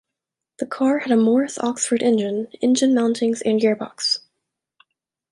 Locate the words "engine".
2.01-2.47, 2.59-2.95